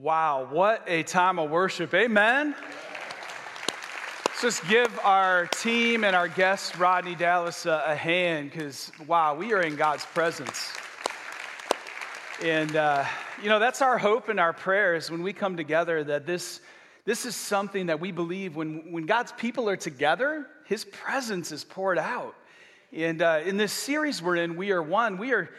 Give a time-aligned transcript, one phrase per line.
[0.00, 1.94] Wow, what a time of worship.
[1.94, 2.56] Amen.
[4.26, 9.36] Let's just give our team and our guest, Rodney Dallas, a, a hand because, wow,
[9.36, 10.72] we are in God's presence.
[12.42, 13.04] And, uh,
[13.40, 16.60] you know, that's our hope and our prayers when we come together that this,
[17.04, 21.62] this is something that we believe when, when God's people are together, His presence is
[21.62, 22.34] poured out.
[22.92, 25.50] And uh, in this series we're in, We Are One, we are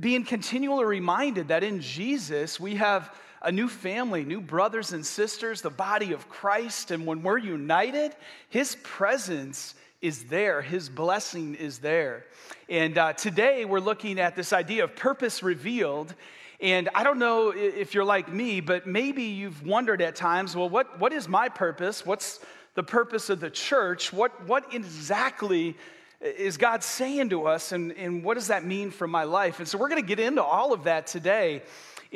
[0.00, 3.14] being continually reminded that in Jesus we have
[3.46, 6.90] a new family, new brothers and sisters, the body of Christ.
[6.90, 8.16] And when we're united,
[8.48, 12.24] His presence is there, His blessing is there.
[12.68, 16.12] And uh, today we're looking at this idea of purpose revealed.
[16.60, 20.68] And I don't know if you're like me, but maybe you've wondered at times well,
[20.68, 22.04] what, what is my purpose?
[22.04, 22.40] What's
[22.74, 24.12] the purpose of the church?
[24.12, 25.76] What, what exactly
[26.20, 29.60] is God saying to us, and, and what does that mean for my life?
[29.60, 31.62] And so we're going to get into all of that today.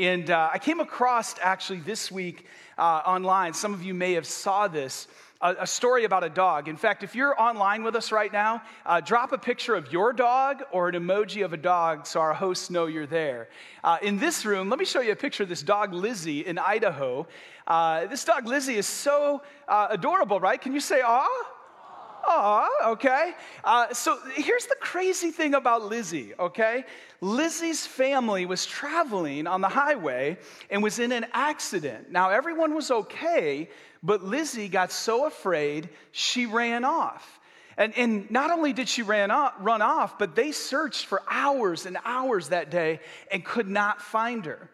[0.01, 2.47] And uh, I came across actually this week
[2.79, 5.09] uh, online, some of you may have saw this,
[5.43, 6.69] a, story about a dog.
[6.69, 10.15] In fact, if you're online with us right now, uh, drop a picture of your
[10.15, 13.51] dog or an emoji of a dog so our hosts know you're there.
[13.85, 16.57] Uh, in this room, let me show you a picture of this dog Lizzie in
[16.59, 17.27] Idaho.
[17.67, 20.63] Uh, this dog Lizzie is so uh, adorable, right?
[20.63, 21.29] Can you say aw?
[22.27, 23.35] Aw, okay.
[23.65, 26.85] Uh, so here's the crazy thing about Lizzie, okay?
[27.21, 30.39] Lizzie's family was traveling on the highway
[30.71, 32.11] and was in an accident.
[32.11, 33.69] Now, everyone was okay,
[34.03, 37.41] but Lizzie got so afraid she ran off.
[37.77, 41.87] And, and not only did she ran off, run off, but they searched for hours
[41.87, 44.71] and hours that day and could not find her.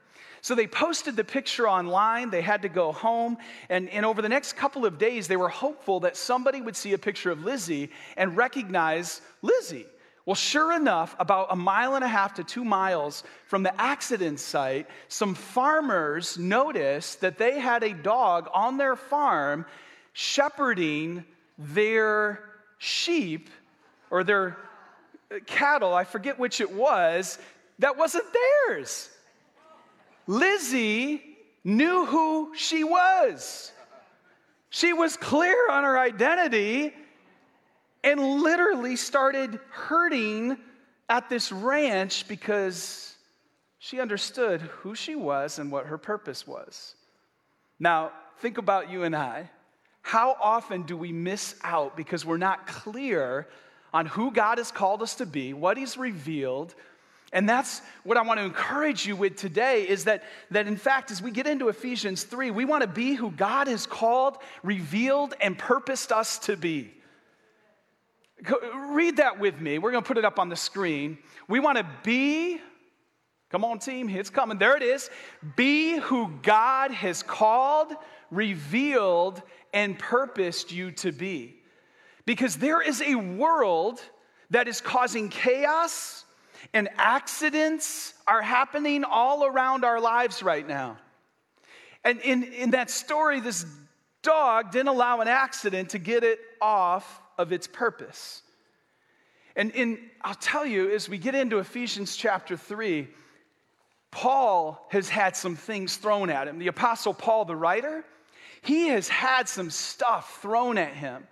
[0.46, 2.30] So they posted the picture online.
[2.30, 3.36] They had to go home.
[3.68, 6.92] And, and over the next couple of days, they were hopeful that somebody would see
[6.92, 9.86] a picture of Lizzie and recognize Lizzie.
[10.24, 14.38] Well, sure enough, about a mile and a half to two miles from the accident
[14.38, 19.66] site, some farmers noticed that they had a dog on their farm
[20.12, 21.24] shepherding
[21.58, 22.44] their
[22.78, 23.50] sheep
[24.12, 24.56] or their
[25.46, 27.36] cattle, I forget which it was,
[27.80, 28.26] that wasn't
[28.68, 29.10] theirs.
[30.26, 31.22] Lizzie
[31.64, 33.72] knew who she was.
[34.70, 36.92] She was clear on her identity
[38.02, 40.56] and literally started hurting
[41.08, 43.14] at this ranch because
[43.78, 46.94] she understood who she was and what her purpose was.
[47.78, 49.50] Now, think about you and I.
[50.02, 53.48] How often do we miss out because we're not clear
[53.92, 56.74] on who God has called us to be, what He's revealed,
[57.32, 60.22] and that's what I want to encourage you with today is that,
[60.52, 63.66] that in fact, as we get into Ephesians 3, we want to be who God
[63.66, 66.92] has called, revealed, and purposed us to be.
[68.90, 69.78] Read that with me.
[69.78, 71.18] We're going to put it up on the screen.
[71.48, 72.60] We want to be,
[73.50, 74.58] come on, team, it's coming.
[74.58, 75.10] There it is.
[75.56, 77.92] Be who God has called,
[78.30, 79.42] revealed,
[79.74, 81.56] and purposed you to be.
[82.24, 84.00] Because there is a world
[84.50, 86.24] that is causing chaos
[86.72, 90.98] and accidents are happening all around our lives right now.
[92.04, 93.66] And in, in that story, this
[94.22, 98.42] dog didn't allow an accident to get it off of its purpose.
[99.56, 103.08] And in, I'll tell you, as we get into Ephesians chapter 3,
[104.10, 106.58] Paul has had some things thrown at him.
[106.58, 108.04] The Apostle Paul, the writer,
[108.62, 111.26] he has had some stuff thrown at him.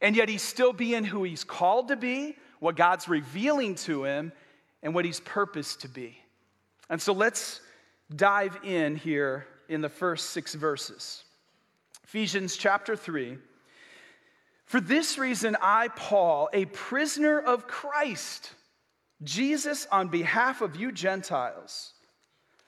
[0.00, 4.32] And yet he's still being who he's called to be, what God's revealing to him,
[4.86, 6.16] and what he's purposed to be.
[6.88, 7.60] And so let's
[8.14, 11.24] dive in here in the first six verses.
[12.04, 13.36] Ephesians chapter 3.
[14.64, 18.52] For this reason, I, Paul, a prisoner of Christ,
[19.24, 21.94] Jesus, on behalf of you Gentiles,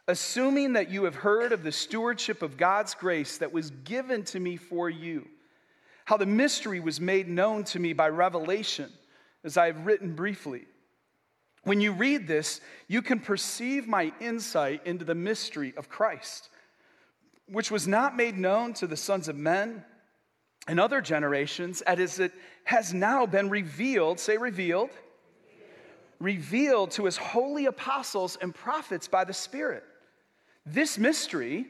[0.09, 4.41] assuming that you have heard of the stewardship of God's grace that was given to
[4.41, 5.25] me for you,
[6.05, 8.91] how the mystery was made known to me by revelation,
[9.45, 10.65] as I have written briefly.
[11.69, 16.49] When you read this, you can perceive my insight into the mystery of Christ,
[17.47, 19.85] which was not made known to the sons of men
[20.67, 22.32] in other generations, as it
[22.65, 24.88] has now been revealed, say revealed,
[26.19, 29.85] revealed to his holy apostles and prophets by the Spirit.
[30.64, 31.67] This mystery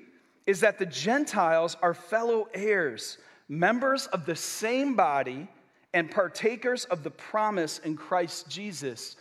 [0.47, 3.19] is that the Gentiles are fellow heirs,
[3.49, 5.49] members of the same body,
[5.93, 9.17] and partakers of the promise in Christ Jesus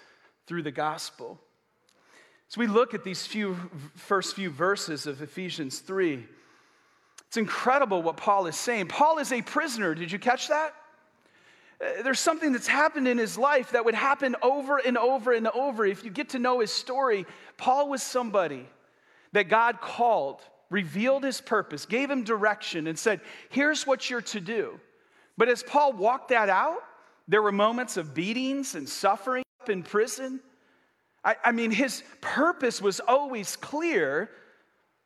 [0.47, 1.37] through the gospel.
[2.49, 3.57] As we look at these few
[3.95, 6.25] first few verses of Ephesians 3,
[7.27, 8.87] it's incredible what Paul is saying.
[8.87, 9.93] Paul is a prisoner.
[9.93, 10.73] Did you catch that?
[11.79, 15.47] Uh, there's something that's happened in his life that would happen over and over and
[15.49, 15.85] over.
[15.85, 17.25] If you get to know his story,
[17.57, 18.65] Paul was somebody
[19.33, 24.39] that God called revealed his purpose, gave him direction, and said, Here's what you're to
[24.39, 24.79] do.
[25.37, 26.81] But as Paul walked that out,
[27.27, 30.39] there were moments of beatings and suffering in prison.
[31.23, 34.29] I, I mean, his purpose was always clear,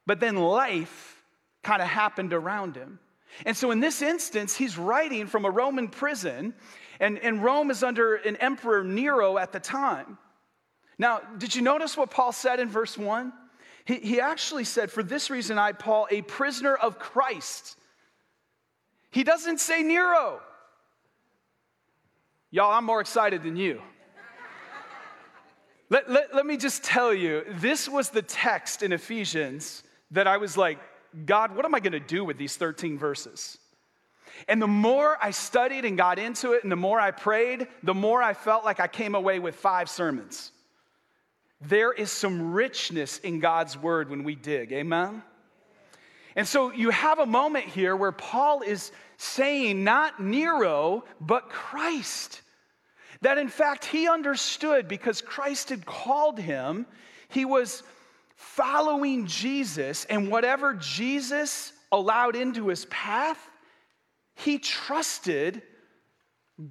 [0.06, 1.22] but then life
[1.64, 3.00] kind of happened around him.
[3.46, 6.54] And so in this instance, he's writing from a Roman prison,
[7.00, 10.18] and, and Rome is under an emperor Nero at the time.
[10.98, 13.34] Now, did you notice what Paul said in verse 1?
[13.86, 17.78] He, he actually said, For this reason, I, Paul, a prisoner of Christ.
[19.10, 20.40] He doesn't say Nero.
[22.52, 23.82] Y'all, I'm more excited than you.
[25.92, 30.38] Let, let, let me just tell you, this was the text in Ephesians that I
[30.38, 30.80] was like,
[31.26, 33.58] God, what am I going to do with these 13 verses?
[34.48, 37.94] And the more I studied and got into it, and the more I prayed, the
[37.94, 40.54] more I felt like I came away with five sermons.
[41.60, 45.22] There is some richness in God's word when we dig, amen?
[46.38, 52.42] And so you have a moment here where Paul is saying not Nero, but Christ.
[53.22, 56.86] That in fact he understood because Christ had called him,
[57.30, 57.84] he was
[58.36, 63.38] following Jesus, and whatever Jesus allowed into his path,
[64.36, 65.62] he trusted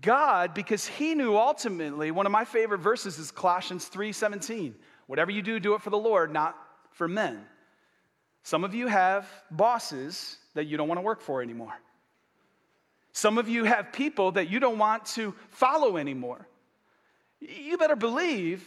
[0.01, 4.75] God because he knew ultimately one of my favorite verses is Colossians 3:17.
[5.07, 6.57] Whatever you do, do it for the Lord, not
[6.93, 7.47] for men.
[8.43, 11.75] Some of you have bosses that you don't want to work for anymore.
[13.13, 16.47] Some of you have people that you don't want to follow anymore.
[17.41, 18.65] You better believe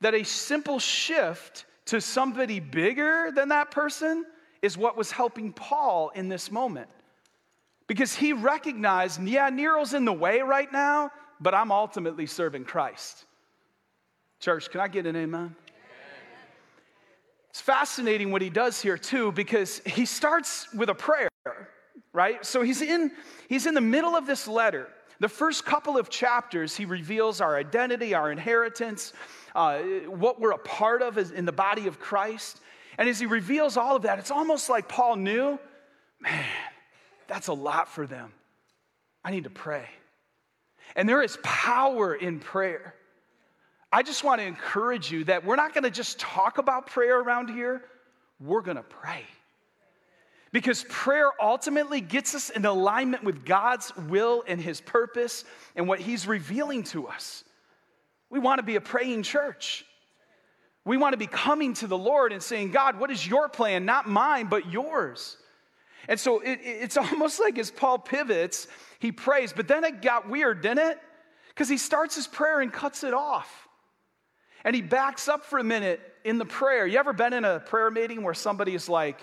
[0.00, 4.26] that a simple shift to somebody bigger than that person
[4.60, 6.88] is what was helping Paul in this moment.
[7.86, 11.10] Because he recognized, yeah, Nero's in the way right now,
[11.40, 13.24] but I'm ultimately serving Christ.
[14.40, 15.54] Church, can I get an amen?
[17.50, 21.28] It's fascinating what he does here too, because he starts with a prayer,
[22.16, 22.46] right?
[22.46, 23.12] So he's in,
[23.46, 24.88] he's in the middle of this letter.
[25.20, 29.12] The first couple of chapters, he reveals our identity, our inheritance,
[29.54, 32.58] uh, what we're a part of in the body of Christ.
[32.96, 35.58] And as he reveals all of that, it's almost like Paul knew,
[36.18, 36.44] man,
[37.26, 38.32] that's a lot for them.
[39.22, 39.86] I need to pray.
[40.94, 42.94] And there is power in prayer.
[43.92, 47.20] I just want to encourage you that we're not going to just talk about prayer
[47.20, 47.82] around here,
[48.40, 49.24] we're going to pray.
[50.56, 55.44] Because prayer ultimately gets us in alignment with God's will and His purpose
[55.74, 57.44] and what He's revealing to us.
[58.30, 59.84] We want to be a praying church.
[60.82, 63.84] We want to be coming to the Lord and saying, God, what is your plan?
[63.84, 65.36] Not mine, but yours.
[66.08, 68.66] And so it, it's almost like as Paul pivots,
[68.98, 70.98] he prays, but then it got weird, didn't it?
[71.50, 73.68] Because he starts his prayer and cuts it off.
[74.64, 76.86] And he backs up for a minute in the prayer.
[76.86, 79.22] You ever been in a prayer meeting where somebody is like,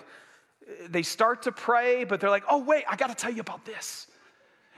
[0.88, 3.64] they start to pray, but they're like, oh, wait, I got to tell you about
[3.64, 4.06] this.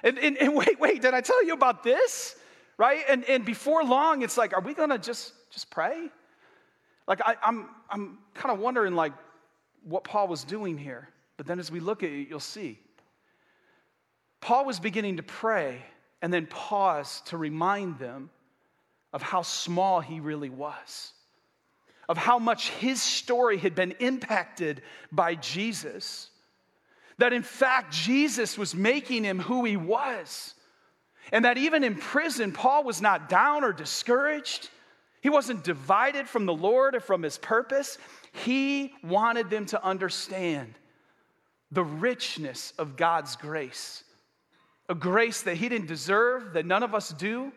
[0.03, 2.37] And, and, and, wait, wait, did I tell you about this?
[2.79, 3.03] Right?
[3.09, 6.11] And, and before long, it's like, are we going to just, just pray?
[7.09, 9.13] Like, I, I'm, I'm kind of wondering, like,
[9.85, 11.09] what Paul was doing here.
[11.37, 12.79] But then as we look at it, you'll see.
[14.41, 15.83] Paul was beginning to pray
[16.23, 18.31] and then pause to remind them
[19.13, 21.13] of how small he really was,
[22.09, 26.31] of how much his story had been impacted by Jesus.
[27.19, 30.55] That in fact, Jesus was making him who he was.
[31.33, 34.71] And that even in prison, Paul was not down or discouraged.
[35.21, 37.99] He wasn't divided from the Lord or from his purpose.
[38.33, 40.75] He wanted them to understand
[41.73, 44.05] the richness of God's grace.
[44.89, 47.51] A grace that he didn't deserve, that none of us do,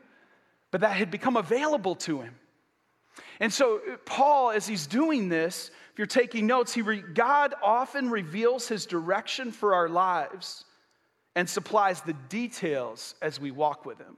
[0.71, 2.33] but that had become available to him.
[3.39, 8.09] And so, Paul, as he's doing this, if you're taking notes, he re- God often
[8.09, 10.65] reveals his direction for our lives
[11.35, 14.17] and supplies the details as we walk with him.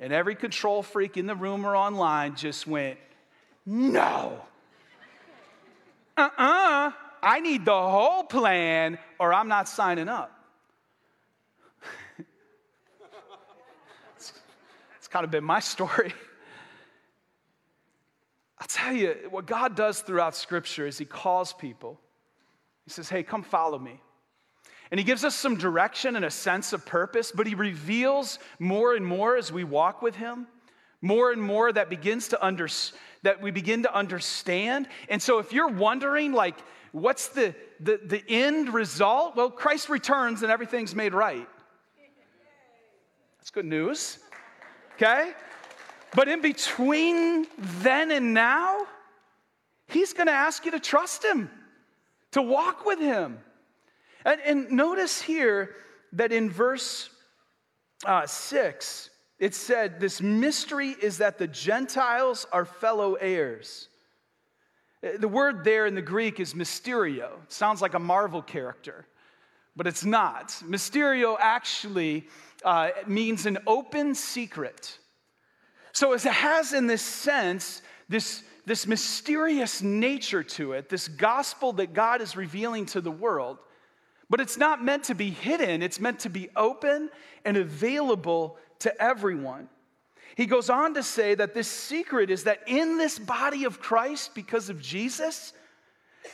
[0.00, 2.98] And every control freak in the room or online just went,
[3.66, 4.40] No.
[6.16, 6.88] Uh uh-uh.
[6.88, 6.90] uh
[7.22, 10.32] I need the whole plan or I'm not signing up.
[14.16, 14.32] it's,
[14.96, 16.14] it's kind of been my story.
[18.60, 22.00] I'll tell you, what God does throughout Scripture is He calls people.
[22.84, 24.00] He says, Hey, come follow me.
[24.90, 28.94] And He gives us some direction and a sense of purpose, but He reveals more
[28.94, 30.46] and more as we walk with Him,
[31.00, 32.68] more and more that begins to under,
[33.22, 34.88] that we begin to understand.
[35.08, 36.56] And so if you're wondering, like,
[36.92, 39.36] What's the, the, the end result?
[39.36, 41.48] Well, Christ returns and everything's made right.
[43.38, 44.18] That's good news.
[44.94, 45.32] Okay?
[46.14, 48.86] But in between then and now,
[49.88, 51.50] He's going to ask you to trust Him.
[52.32, 53.38] to walk with him.
[54.24, 55.74] And, and notice here
[56.12, 57.08] that in verse
[58.04, 63.88] uh, 6, it said, This mystery is that the Gentiles are fellow heirs.
[65.02, 67.42] Uh, the word there in the Greek is mysterio.
[67.44, 69.06] It sounds like a Marvel character,
[69.74, 70.48] but it's not.
[70.66, 72.28] Mysterio actually
[72.62, 74.98] uh, means an open secret.
[75.98, 81.72] So as it has, in this sense, this, this mysterious nature to it, this gospel
[81.72, 83.58] that God is revealing to the world.
[84.30, 87.10] But it's not meant to be hidden, it's meant to be open
[87.44, 89.68] and available to everyone.
[90.36, 94.36] He goes on to say that this secret is that in this body of Christ,
[94.36, 95.52] because of Jesus,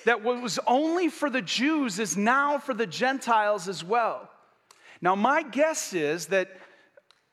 [0.04, 4.28] that what was only for the Jews is now for the Gentiles as well.
[5.00, 6.50] Now, my guess is that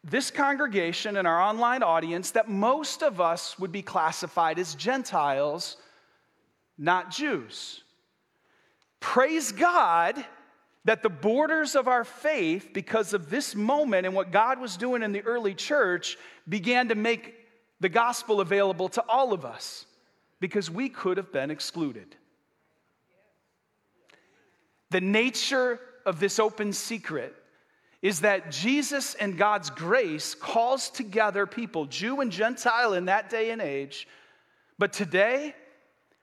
[0.04, 5.78] this congregation and our online audience, that most of us would be classified as Gentiles,
[6.78, 7.84] not Jews.
[9.00, 10.24] Praise God
[10.86, 15.04] that the borders of our faith, because of this moment and what God was doing
[15.04, 16.18] in the early church,
[16.50, 17.36] began to make
[17.80, 19.86] the gospel available to all of us
[20.40, 22.16] because we could have been excluded.
[24.90, 27.36] The nature of this open secret
[28.02, 33.52] is that Jesus and God's grace calls together people, Jew and Gentile in that day
[33.52, 34.08] and age.
[34.80, 35.56] But today,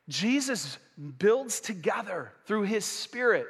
[0.08, 0.78] Jesus
[1.18, 3.46] builds together through his spirit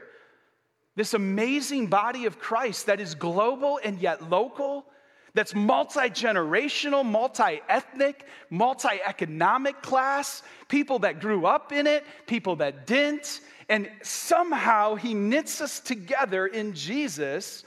[0.99, 4.85] this amazing body of Christ that is global and yet local,
[5.33, 12.57] that's multi generational, multi ethnic, multi economic class, people that grew up in it, people
[12.57, 13.43] that didn't.
[13.69, 17.63] And somehow he knits us together in Jesus.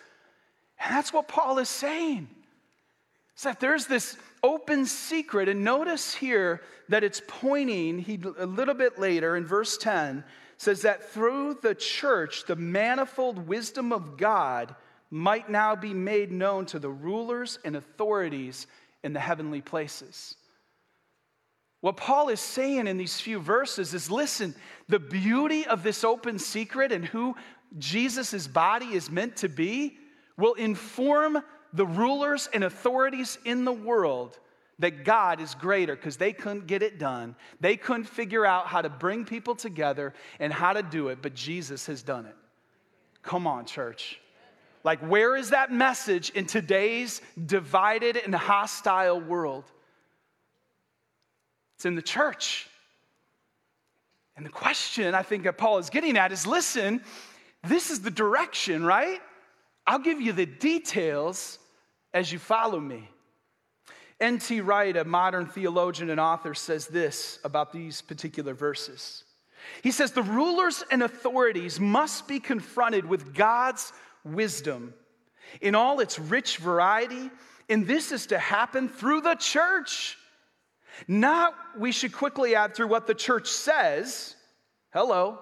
[0.83, 2.27] And that's what Paul is saying.
[3.33, 5.47] It's that there's this open secret.
[5.47, 10.23] And notice here that it's pointing, he, a little bit later in verse 10,
[10.57, 14.75] says that through the church, the manifold wisdom of God
[15.09, 18.67] might now be made known to the rulers and authorities
[19.03, 20.35] in the heavenly places.
[21.81, 24.53] What Paul is saying in these few verses is listen,
[24.87, 27.35] the beauty of this open secret and who
[27.79, 29.97] Jesus' body is meant to be
[30.37, 31.41] will inform
[31.73, 34.37] the rulers and authorities in the world
[34.79, 37.35] that God is greater because they couldn't get it done.
[37.59, 41.35] They couldn't figure out how to bring people together and how to do it, but
[41.35, 42.35] Jesus has done it.
[43.21, 44.19] Come on, church.
[44.83, 49.65] Like, where is that message in today's divided and hostile world?
[51.75, 52.67] It's in the church.
[54.35, 57.03] And the question I think that Paul is getting at is listen,
[57.67, 59.21] this is the direction, right?
[59.85, 61.59] I'll give you the details
[62.13, 63.09] as you follow me.
[64.19, 64.61] N.T.
[64.61, 69.23] Wright, a modern theologian and author, says this about these particular verses.
[69.81, 73.91] He says, The rulers and authorities must be confronted with God's
[74.23, 74.93] wisdom
[75.59, 77.31] in all its rich variety,
[77.67, 80.17] and this is to happen through the church.
[81.07, 84.35] Not, we should quickly add, through what the church says.
[84.93, 85.39] Hello.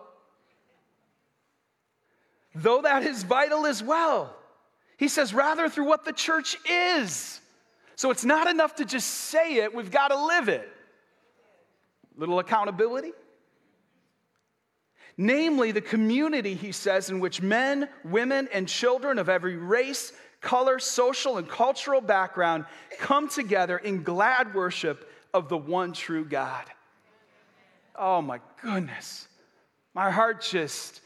[2.55, 4.35] Though that is vital as well.
[4.97, 7.39] He says, rather, through what the church is.
[7.95, 10.69] So it's not enough to just say it, we've got to live it.
[12.17, 13.11] Little accountability.
[15.17, 20.79] Namely, the community, he says, in which men, women, and children of every race, color,
[20.79, 22.65] social, and cultural background
[22.99, 26.63] come together in glad worship of the one true God.
[27.97, 29.27] Oh my goodness.
[29.93, 31.01] My heart just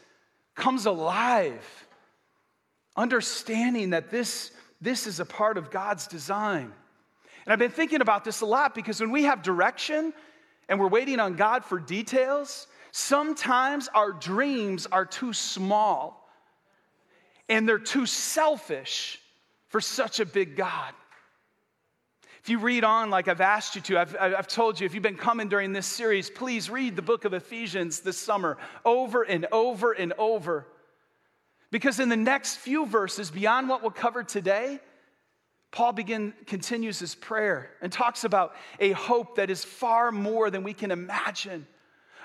[0.54, 1.86] comes alive,
[2.96, 6.72] understanding that this, this is a part of God's design.
[7.44, 10.12] And I've been thinking about this a lot because when we have direction
[10.68, 16.28] and we're waiting on God for details, sometimes our dreams are too small
[17.48, 19.20] and they're too selfish
[19.68, 20.94] for such a big God.
[22.44, 25.02] If you read on, like I've asked you to, I've, I've told you, if you've
[25.02, 29.46] been coming during this series, please read the book of Ephesians this summer over and
[29.50, 30.66] over and over.
[31.70, 34.78] Because in the next few verses, beyond what we'll cover today,
[35.70, 40.64] Paul begin, continues his prayer and talks about a hope that is far more than
[40.64, 41.66] we can imagine.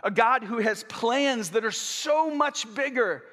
[0.04, 3.24] A God who has plans that are so much bigger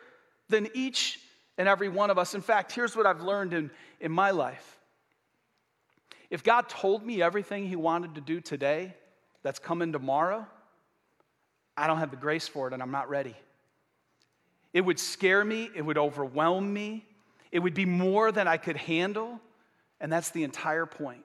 [0.50, 1.18] than each
[1.58, 2.36] and every one of us.
[2.36, 4.75] In fact, here's what I've learned in, in my life.
[6.30, 8.94] If God told me everything he wanted to do today
[9.42, 10.46] that's coming tomorrow,
[11.76, 13.36] I don't have the grace for it and I'm not ready.
[14.72, 17.06] It would scare me, it would overwhelm me,
[17.52, 19.40] it would be more than I could handle.
[20.00, 21.24] And that's the entire point.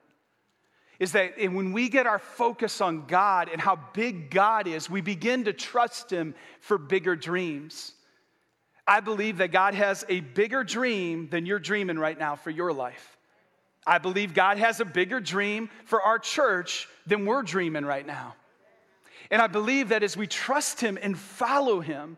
[1.02, 5.02] is that when we get our focus on God and how big God is, we
[5.02, 7.94] begin to trust Him for bigger dreams.
[8.86, 12.72] I believe that God has a bigger dream than you're dreaming right now for your
[12.72, 13.18] life.
[13.86, 18.36] I believe God has a bigger dream for our church than we're dreaming right now.
[19.30, 22.18] And I believe that as we trust Him and follow Him,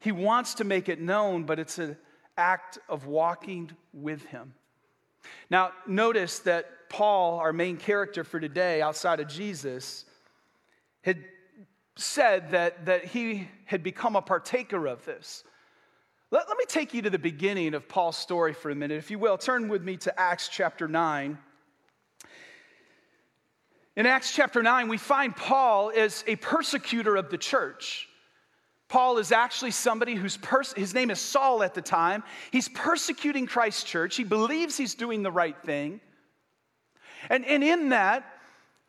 [0.00, 1.96] He wants to make it known, but it's an
[2.36, 4.54] act of walking with Him.
[5.48, 10.04] Now, notice that Paul, our main character for today outside of Jesus,
[11.02, 11.24] had
[11.96, 15.44] said that, that he had become a partaker of this.
[16.30, 19.10] Let, let me take you to the beginning of Paul's story for a minute, if
[19.10, 19.36] you will.
[19.36, 21.38] Turn with me to Acts chapter 9.
[23.96, 28.08] In Acts chapter 9, we find Paul as a persecutor of the church.
[28.88, 32.22] Paul is actually somebody whose pers- his name is Saul at the time.
[32.50, 34.16] He's persecuting Christ's church.
[34.16, 36.00] He believes he's doing the right thing.
[37.28, 38.24] And, and in that,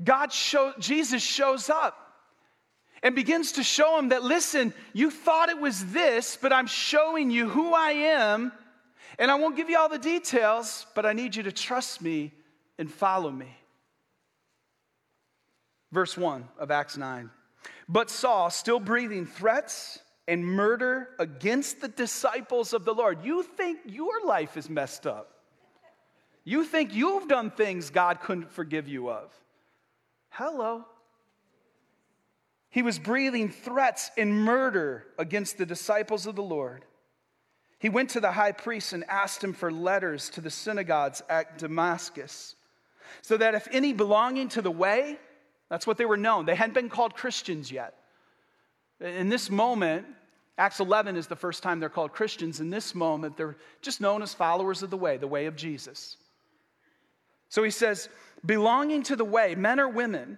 [0.04, 2.01] God show, Jesus shows up
[3.04, 7.32] and begins to show him that, listen, you thought it was this, but I'm showing
[7.32, 8.52] you who I am.
[9.20, 12.32] And I won't give you all the details, but I need you to trust me
[12.78, 13.56] and follow me.
[15.92, 17.30] Verse 1 of Acts 9.
[17.90, 23.24] But Saul, still breathing threats and murder against the disciples of the Lord.
[23.24, 25.32] You think your life is messed up.
[26.44, 29.32] You think you've done things God couldn't forgive you of.
[30.30, 30.86] Hello.
[32.72, 36.86] He was breathing threats and murder against the disciples of the Lord.
[37.80, 41.58] He went to the high priest and asked him for letters to the synagogues at
[41.58, 42.56] Damascus,
[43.22, 45.20] so that if any belonging to the way,
[45.70, 47.96] that's what they were known, they hadn't been called Christians yet.
[49.02, 50.06] In this moment,
[50.58, 52.60] Acts 11 is the first time they're called Christians.
[52.60, 56.18] In this moment, they're just known as followers of the way, the way of Jesus.
[57.50, 58.10] So he says,
[58.46, 60.38] belonging to the way, men or women,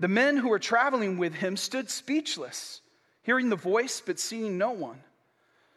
[0.00, 2.80] The men who were traveling with him stood speechless,
[3.22, 5.00] hearing the voice but seeing no one.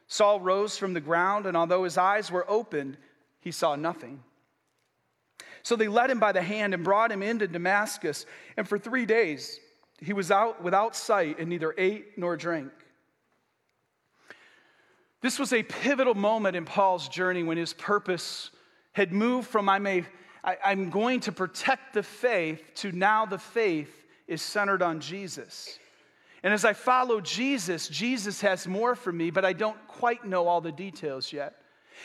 [0.08, 2.98] Saul rose from the ground, and although his eyes were opened,
[3.40, 4.24] he saw nothing.
[5.64, 8.26] So they led him by the hand and brought him into Damascus,
[8.56, 9.60] and for three days
[10.00, 12.72] he was out without sight and neither ate nor drank.
[15.22, 18.52] This was a pivotal moment in Paul's journey when his purpose
[18.94, 20.06] had moved from I may,
[20.44, 25.80] I, I'm going to protect the faith to now the faith is centered on Jesus.
[26.44, 30.48] And as I follow Jesus, Jesus has more for me, but I don't quite know
[30.48, 31.56] all the details yet.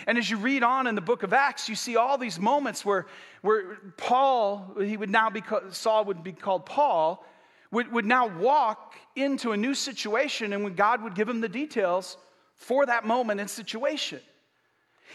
[0.07, 2.85] And as you read on in the book of Acts, you see all these moments
[2.85, 3.07] where,
[3.43, 7.25] where Paul, he would now be, Saul would be called Paul,
[7.71, 11.49] would, would now walk into a new situation and when God would give him the
[11.49, 12.17] details
[12.55, 14.21] for that moment and situation.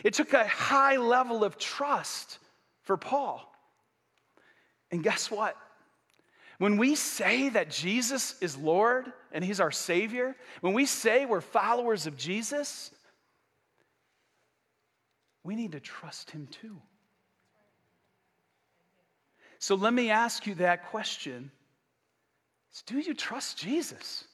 [0.04, 2.38] It took a high level of trust
[2.84, 3.52] for Paul.
[4.92, 5.56] And guess what?
[6.58, 11.42] When we say that Jesus is Lord and He's our Savior, when we say we're
[11.42, 12.92] followers of Jesus,
[15.44, 16.82] we need to trust Him too.
[19.60, 21.52] So let me ask you that question
[22.88, 24.26] Do you trust Jesus?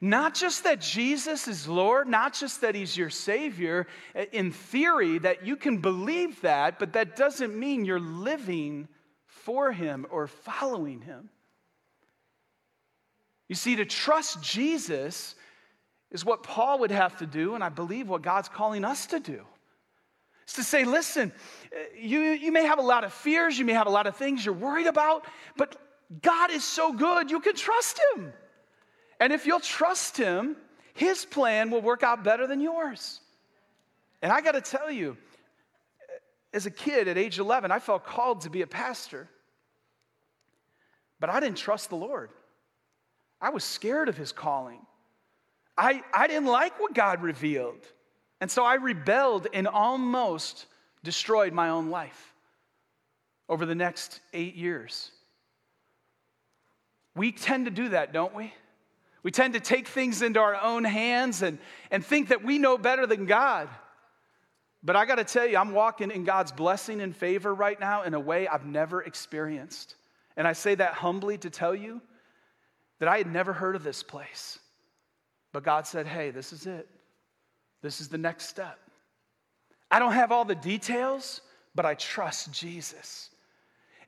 [0.00, 3.86] Not just that Jesus is Lord, not just that He's your Savior,
[4.32, 8.88] in theory, that you can believe that, but that doesn't mean you're living
[9.42, 11.28] for him or following him.
[13.48, 15.34] You see, to trust Jesus
[16.10, 19.20] is what Paul would have to do, and I believe what God's calling us to
[19.20, 19.42] do.
[20.44, 21.32] It's to say, listen,
[21.98, 24.44] you, you may have a lot of fears, you may have a lot of things
[24.44, 25.76] you're worried about, but
[26.22, 28.32] God is so good, you can trust Him.
[29.20, 30.56] And if you'll trust Him,
[30.92, 33.20] His plan will work out better than yours.
[34.22, 35.16] And I got to tell you,
[36.54, 39.28] as a kid at age 11, I felt called to be a pastor.
[41.18, 42.30] But I didn't trust the Lord.
[43.40, 44.80] I was scared of his calling.
[45.76, 47.80] I, I didn't like what God revealed.
[48.40, 50.66] And so I rebelled and almost
[51.02, 52.34] destroyed my own life
[53.48, 55.10] over the next eight years.
[57.16, 58.54] We tend to do that, don't we?
[59.24, 61.58] We tend to take things into our own hands and,
[61.90, 63.68] and think that we know better than God.
[64.84, 68.02] But I got to tell you, I'm walking in God's blessing and favor right now
[68.02, 69.94] in a way I've never experienced.
[70.36, 72.02] And I say that humbly to tell you
[72.98, 74.58] that I had never heard of this place.
[75.52, 76.88] But God said, hey, this is it.
[77.80, 78.78] This is the next step.
[79.90, 81.40] I don't have all the details,
[81.74, 83.30] but I trust Jesus.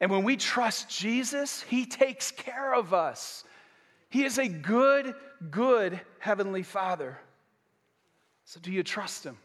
[0.01, 3.45] And when we trust Jesus, He takes care of us.
[4.11, 5.15] He is a good,
[5.51, 7.19] good Heavenly Father.
[8.45, 9.39] So, do you trust Him?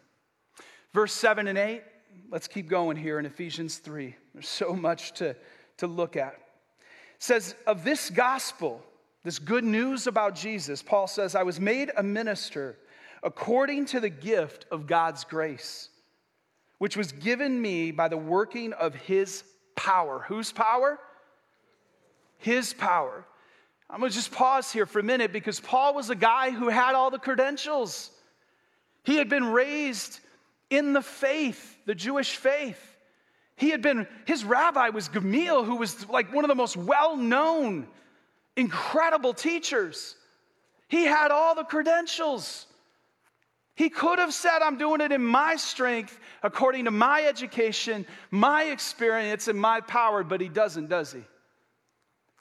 [0.94, 1.84] Verse 7 and 8,
[2.30, 4.16] let's keep going here in Ephesians 3.
[4.34, 5.36] There's so much to,
[5.78, 6.34] to look at.
[6.34, 8.82] It says, Of this gospel,
[9.24, 12.78] this good news about Jesus, Paul says, I was made a minister
[13.24, 15.90] according to the gift of God's grace,
[16.80, 19.44] which was given me by the working of his
[19.76, 20.26] power.
[20.28, 21.00] Whose power?
[22.40, 23.26] His power.
[23.90, 26.96] I'm to just pause here for a minute because Paul was a guy who had
[26.96, 28.10] all the credentials.
[29.04, 30.20] He had been raised
[30.72, 32.80] in the faith, the Jewish faith.
[33.56, 37.16] He had been, his rabbi was Gamaliel, who was like one of the most well
[37.16, 37.86] known
[38.56, 40.16] incredible teachers.
[40.88, 42.66] He had all the credentials.
[43.76, 48.64] He could have said, I'm doing it in my strength, according to my education, my
[48.64, 51.24] experience, and my power, but he doesn't, does he?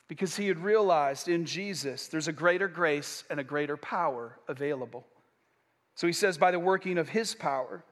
[0.09, 5.07] Because he had realized in Jesus there's a greater grace and a greater power available.
[5.95, 7.85] So he says, by the working of his power.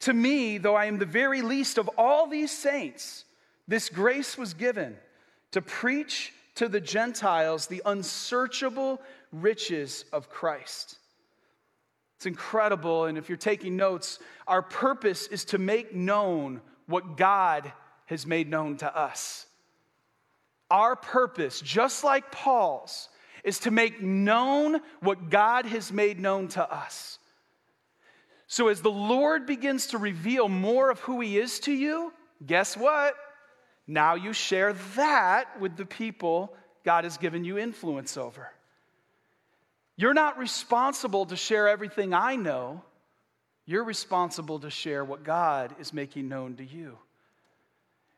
[0.00, 3.24] To me, though I am the very least of all these saints,
[3.66, 4.96] this grace was given
[5.52, 9.00] to preach to the Gentiles the unsearchable
[9.32, 10.98] riches of Christ.
[12.16, 13.04] It's incredible.
[13.04, 17.72] And if you're taking notes, our purpose is to make known what God
[18.06, 19.46] has made known to us.
[20.70, 23.08] Our purpose, just like Paul's,
[23.44, 27.18] is to make known what God has made known to us.
[28.48, 32.12] So, as the Lord begins to reveal more of who He is to you,
[32.44, 33.14] guess what?
[33.86, 38.48] Now you share that with the people God has given you influence over.
[39.96, 42.82] You're not responsible to share everything I know.
[43.66, 46.96] You're responsible to share what God is making known to you.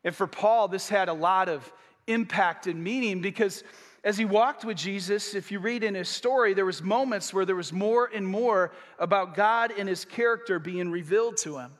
[0.04, 1.72] And for Paul, this had a lot of
[2.06, 3.64] impact and meaning because
[4.02, 7.44] as he walked with Jesus, if you read in his story, there was moments where
[7.44, 11.72] there was more and more about God and his character being revealed to him.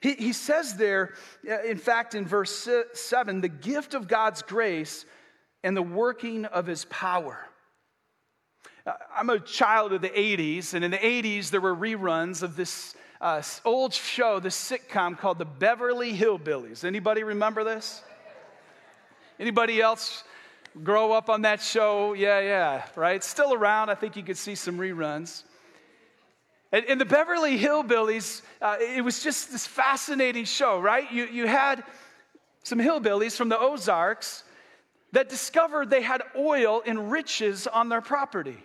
[0.00, 1.14] He, he says there,
[1.48, 5.04] uh, in fact, in verse 7, the gift of God's grace
[5.62, 7.38] and the working of his power.
[8.84, 12.56] Uh, I'm a child of the 80s, and in the 80s, there were reruns of
[12.56, 16.84] this uh, old show, this sitcom called The Beverly Hillbillies.
[16.84, 18.02] Anybody remember this?
[19.38, 20.24] Anybody else
[20.82, 22.12] grow up on that show?
[22.12, 23.22] Yeah, yeah, right?
[23.22, 23.90] Still around.
[23.90, 25.44] I think you could see some reruns.
[26.72, 31.10] In the Beverly Hillbillies, uh, it was just this fascinating show, right?
[31.12, 31.84] You, you had
[32.62, 34.44] some hillbillies from the Ozarks
[35.12, 38.56] that discovered they had oil and riches on their property.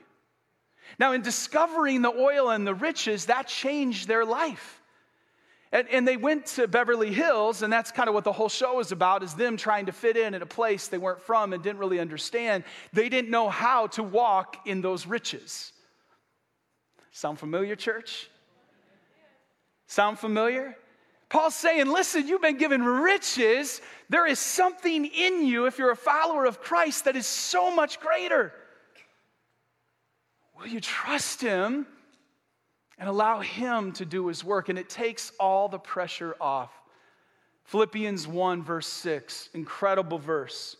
[0.98, 4.82] Now, in discovering the oil and the riches, that changed their life.
[5.72, 8.80] And, and, they went to Beverly Hills, and that's kind of what the whole show
[8.80, 11.62] is about, is them trying to fit in at a place they weren't from and
[11.62, 12.64] didn't really understand.
[12.94, 15.74] They didn't know how to walk in those riches.
[17.12, 18.30] Sound familiar, church?
[19.88, 20.78] Sound familiar?
[21.30, 23.82] Paul's saying, listen, you've been given riches.
[24.10, 28.00] There is something in you, if you're a follower of Christ, that is so much
[28.00, 28.54] greater.
[30.58, 31.86] Will you trust him
[32.98, 34.70] and allow him to do his work?
[34.70, 36.72] And it takes all the pressure off.
[37.66, 40.78] Philippians 1, verse 6, incredible verse.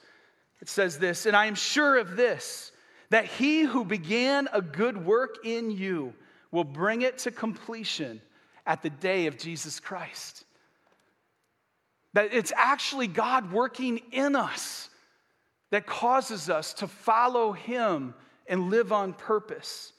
[0.62, 2.72] It says this, and I am sure of this,
[3.10, 6.14] that he who began a good work in you
[6.52, 8.22] will bring it to completion
[8.66, 10.46] at the day of Jesus Christ.
[12.14, 14.90] That it's actually God working in us
[15.70, 18.14] that causes us to follow Him
[18.48, 19.94] and live on purpose.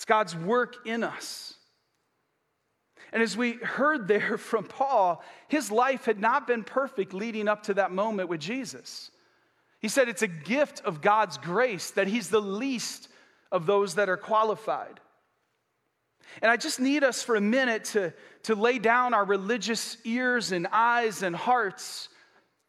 [0.00, 1.52] It's God's work in us.
[3.12, 7.64] And as we heard there from Paul, his life had not been perfect leading up
[7.64, 9.10] to that moment with Jesus.
[9.78, 13.08] He said it's a gift of God's grace that he's the least
[13.52, 15.00] of those that are qualified.
[16.40, 20.50] And I just need us for a minute to, to lay down our religious ears
[20.50, 22.08] and eyes and hearts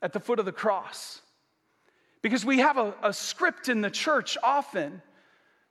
[0.02, 1.22] at the foot of the cross.
[2.22, 5.02] Because we have a, a script in the church often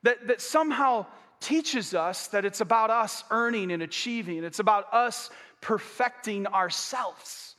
[0.05, 1.05] that, that somehow
[1.41, 7.55] teaches us that it's about us earning and achieving, it's about us perfecting ourselves.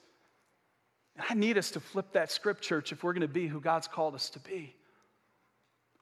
[1.16, 3.60] And I need us to flip that script, church, if we're going to be who
[3.60, 4.76] God's called us to be.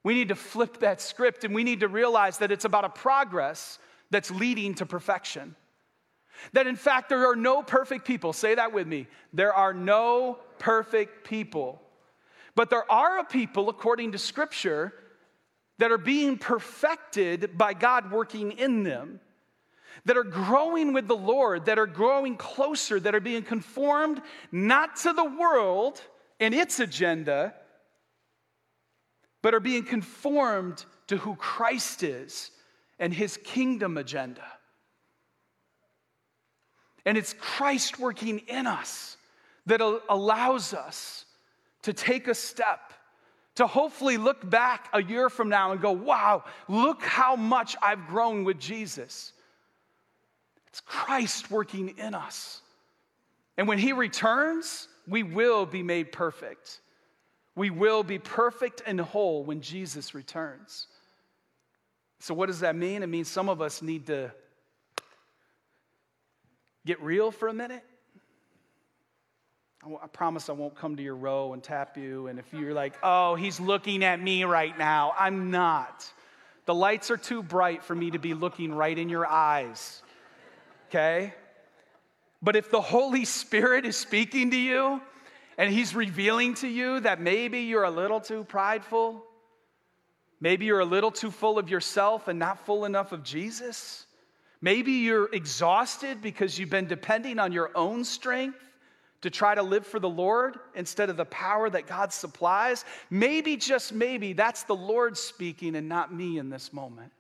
[0.04, 2.90] We need to flip that script and we need to realize that it's about a
[2.90, 3.80] progress
[4.12, 5.56] that's leading to perfection.
[6.54, 8.32] That in fact, there are no perfect people.
[8.32, 9.08] Say that with me.
[9.34, 11.82] There are no perfect people.
[12.56, 14.94] But there are a people, according to Scripture,
[15.80, 19.20] that are being perfected by God working in them,
[20.06, 24.98] that are growing with the Lord, that are growing closer, that are being conformed not
[24.98, 26.02] to the world
[26.40, 27.54] and its agenda,
[29.42, 32.52] but are being conformed to who Christ is
[33.00, 34.46] and his kingdom agenda.
[37.06, 39.18] And it's Christ working in us
[39.66, 41.26] that allows us
[41.84, 42.89] to take a step,
[43.60, 48.08] to hopefully look back a year from now and go, wow, look how much I've
[48.08, 49.34] grown with Jesus.
[50.70, 52.62] It's Christ working in us.
[53.58, 56.80] And when he returns, we will be made perfect.
[57.58, 60.88] We will be perfect and whole when Jesus returns.
[62.22, 63.04] So, what does that mean?
[63.04, 64.32] It means some of us need to
[66.86, 67.84] get real for a minute.
[69.82, 72.28] I promise I won't come to your row and tap you.
[72.28, 76.06] And if you're like, oh, he's looking at me right now, I'm not.
[76.66, 80.04] The lights are too bright for me to be looking right in your eyes.
[80.90, 81.34] Okay?
[82.42, 85.02] But if the Holy Spirit is speaking to you
[85.58, 89.24] and he's revealing to you that maybe you're a little too prideful,
[90.42, 94.06] maybe you're a little too full of yourself and not full enough of Jesus,
[94.62, 98.69] maybe you're exhausted because you've been depending on your own strength
[99.22, 103.58] to try to live for the Lord instead of the power that God supplies, maybe,
[103.58, 107.12] just maybe, that's the Lord speaking and not me in this moment.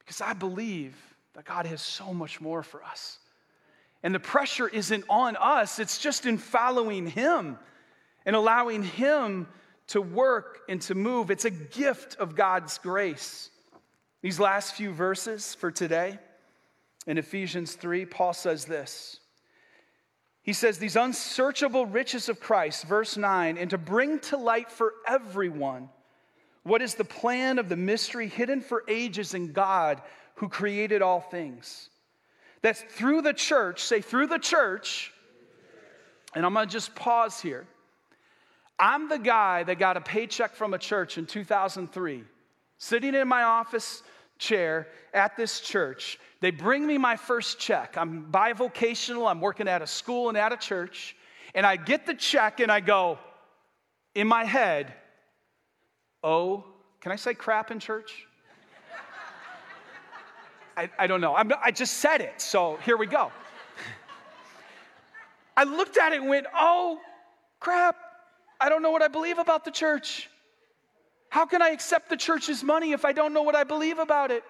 [0.00, 0.96] Because I believe
[1.34, 3.18] that God has so much more for us.
[4.02, 7.58] And the pressure isn't on us, it's just in following Him
[8.26, 9.48] and allowing Him
[9.88, 11.30] to work and to move.
[11.30, 13.50] It's a gift of God's grace.
[14.20, 16.18] These last few verses for today
[17.08, 19.18] in Ephesians 3, Paul says this.
[20.42, 24.92] He says, These unsearchable riches of Christ, verse 9, and to bring to light for
[25.06, 25.88] everyone
[26.64, 30.02] what is the plan of the mystery hidden for ages in God
[30.34, 31.88] who created all things.
[32.60, 35.10] That through the church, say through the church,
[36.34, 37.66] and I'm gonna just pause here.
[38.78, 42.24] I'm the guy that got a paycheck from a church in 2003,
[42.76, 44.02] sitting in my office
[44.38, 46.18] chair at this church.
[46.40, 47.96] They bring me my first check.
[47.96, 51.16] I'm bivocational, I'm working at a school and at a church.
[51.54, 53.18] And I get the check and I go,
[54.14, 54.94] in my head,
[56.22, 56.64] oh,
[57.00, 58.26] can I say crap in church?
[60.76, 61.34] I, I don't know.
[61.34, 63.32] I'm, I just said it, so here we go.
[65.56, 67.00] I looked at it and went, oh,
[67.58, 67.96] crap.
[68.60, 70.30] I don't know what I believe about the church.
[71.28, 74.30] How can I accept the church's money if I don't know what I believe about
[74.30, 74.42] it?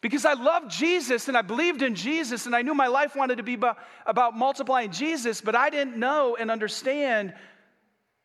[0.00, 3.36] Because I loved Jesus and I believed in Jesus and I knew my life wanted
[3.36, 3.58] to be
[4.06, 7.34] about multiplying Jesus, but I didn't know and understand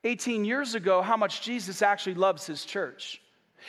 [0.06, 3.22] 18 years ago how much Jesus actually loves his church.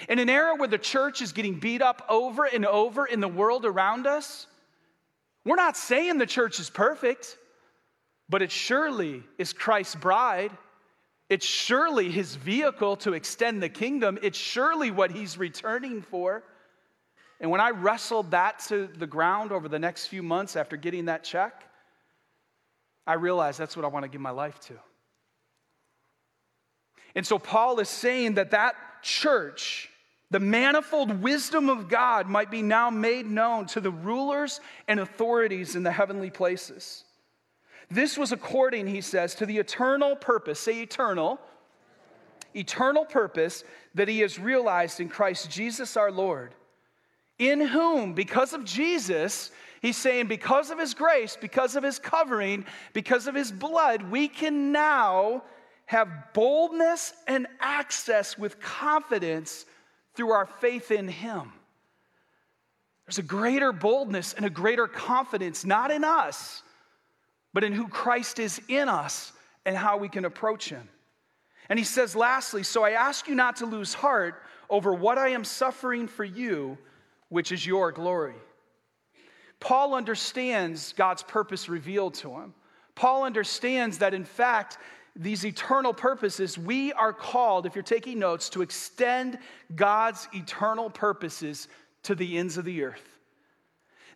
[0.09, 3.29] In an era where the church is getting beat up over and over in the
[3.29, 4.47] world around us,
[5.45, 7.39] we're not saying the church is perfect,
[8.29, 10.53] but it surely is Christ's bride.
[11.29, 14.19] It's surely his vehicle to extend the kingdom.
[14.23, 16.45] It's surely what he's returning for.
[17.41, 21.07] And when I wrestled that to the ground over the next few months after getting
[21.07, 21.65] that check,
[23.07, 24.75] I realized that's what I want to give my life to.
[27.15, 29.89] And so Paul is saying that that church,
[30.31, 35.77] the manifold wisdom of God might be now made known to the rulers and authorities
[35.77, 37.05] in the heavenly places.
[37.91, 41.41] This was according, he says, to the eternal purpose, say eternal,
[42.55, 46.55] eternal purpose that he has realized in Christ Jesus our Lord,
[47.39, 49.51] in whom, because of Jesus,
[49.83, 54.27] he's saying, because of his grace, because of his covering, because of his blood, we
[54.27, 55.45] can now
[55.85, 59.65] have boldness and access with confidence
[60.15, 61.53] through our faith in him.
[63.07, 66.63] There's a greater boldness and a greater confidence, not in us
[67.57, 69.33] but in who Christ is in us
[69.65, 70.87] and how we can approach him.
[71.71, 75.29] And he says, lastly, so I ask you not to lose heart over what I
[75.29, 76.77] am suffering for you,
[77.31, 78.35] which is your glory.
[79.59, 82.53] Paul understands God's purpose revealed to him.
[82.95, 84.77] Paul understands that, in fact,
[85.19, 89.39] these eternal purposes, we are called, if you're taking notes, to extend
[89.75, 91.69] God's eternal purposes
[92.03, 93.16] to the ends of the earth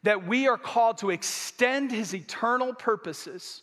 [0.02, 3.62] that we are called to extend his eternal purposes.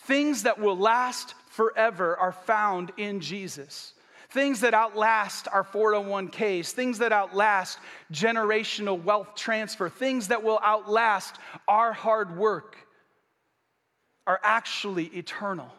[0.00, 3.94] Things that will last forever are found in Jesus.
[4.30, 7.78] Things that outlast our 401ks, things that outlast
[8.12, 12.76] generational wealth transfer, things that will outlast our hard work
[14.26, 15.72] are actually eternal.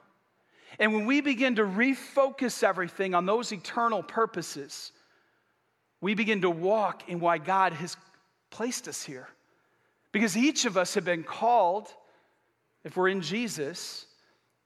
[0.79, 4.91] And when we begin to refocus everything on those eternal purposes,
[6.01, 7.97] we begin to walk in why God has
[8.49, 9.27] placed us here.
[10.17, 11.93] Because each of us have been called,
[12.83, 14.07] if we're in Jesus,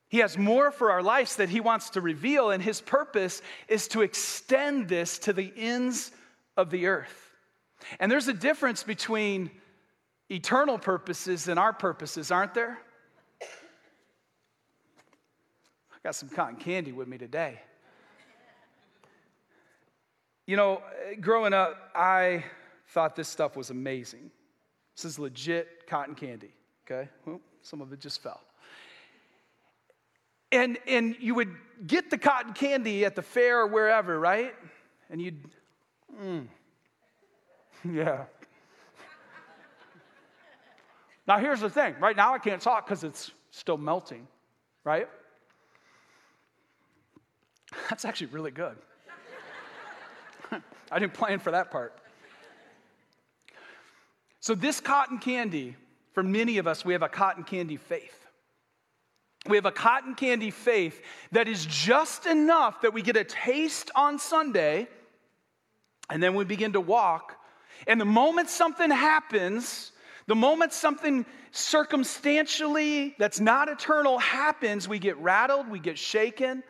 [0.07, 3.89] He has more for our lives that He wants to reveal, and His purpose is
[3.89, 6.11] to extend this to the ends
[6.55, 7.35] of the earth.
[7.99, 9.51] And there's a difference between
[10.29, 12.79] eternal purposes and our purposes, aren't there?
[13.41, 13.45] I
[16.01, 17.59] got some cotton candy with me today.
[20.47, 20.81] You know,
[21.19, 22.45] growing up, I
[22.87, 24.31] thought this stuff was amazing.
[25.01, 26.53] This is legit cotton candy,
[26.85, 27.09] okay?
[27.25, 28.39] Well, some of it just fell.
[30.51, 31.55] And, and you would
[31.87, 34.53] get the cotton candy at the fair or wherever, right?
[35.09, 35.39] And you'd,
[36.23, 36.45] mm,
[37.91, 38.25] yeah.
[41.27, 41.95] Now, here's the thing.
[41.99, 44.27] Right now, I can't talk because it's still melting,
[44.83, 45.09] right?
[47.89, 48.77] That's actually really good.
[50.91, 52.00] I didn't plan for that part.
[54.41, 55.75] So, this cotton candy,
[56.13, 58.17] for many of us, we have a cotton candy faith.
[59.47, 60.99] We have a cotton candy faith
[61.31, 64.87] that is just enough that we get a taste on Sunday,
[66.09, 67.37] and then we begin to walk.
[67.85, 69.91] And the moment something happens,
[70.25, 76.63] the moment something circumstantially that's not eternal happens, we get rattled, we get shaken,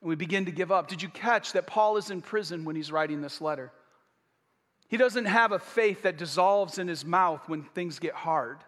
[0.00, 0.86] and we begin to give up.
[0.86, 3.72] Did you catch that Paul is in prison when he's writing this letter?
[4.88, 8.58] He doesn't have a faith that dissolves in his mouth when things get hard.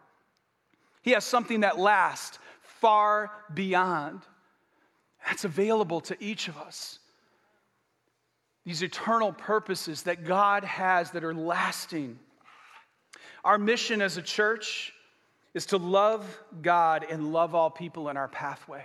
[1.03, 4.21] He has something that lasts far beyond.
[5.27, 6.99] That's available to each of us.
[8.65, 12.19] These eternal purposes that God has that are lasting.
[13.43, 14.93] Our mission as a church
[15.55, 18.85] is to love God and love all people in our pathway.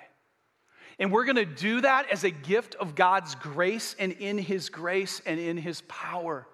[0.98, 4.70] And we're going to do that as a gift of God's grace and in His
[4.70, 6.48] grace and in His power.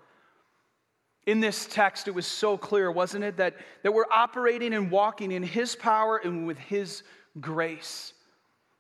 [1.25, 3.37] In this text, it was so clear, wasn't it?
[3.37, 7.03] That, that we're operating and walking in His power and with His
[7.39, 8.13] grace.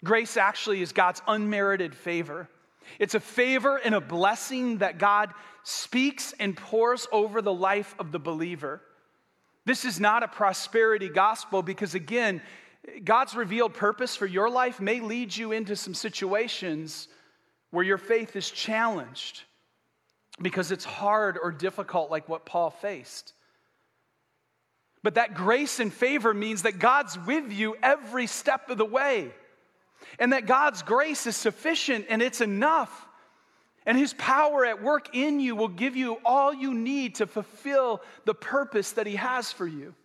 [0.03, 2.49] Grace actually is God's unmerited favor.
[2.97, 5.31] It's a favor and a blessing that God
[5.63, 8.81] speaks and pours over the life of the believer.
[9.65, 12.41] This is not a prosperity gospel because, again,
[13.03, 17.07] God's revealed purpose for your life may lead you into some situations
[17.69, 19.43] where your faith is challenged
[20.41, 23.33] because it's hard or difficult, like what Paul faced.
[25.03, 29.31] But that grace and favor means that God's with you every step of the way,
[30.19, 33.07] and that God's grace is sufficient and it's enough.
[33.85, 38.01] And his power at work in you will give you all you need to fulfill
[38.25, 39.95] the purpose that he has for you.